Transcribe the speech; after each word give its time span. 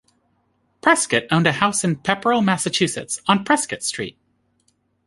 Prescott 0.81 1.27
owned 1.29 1.45
a 1.45 1.51
house 1.51 1.83
in 1.83 1.95
Pepperell, 1.95 2.41
Massachusetts, 2.43 3.21
on 3.27 3.45
Prescott 3.45 3.83
Street. 3.83 4.17